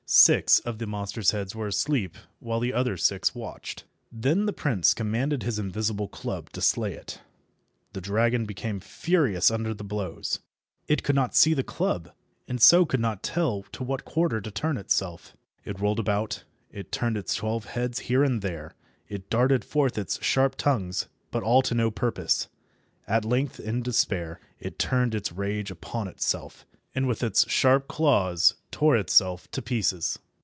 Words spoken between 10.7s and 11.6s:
It could not see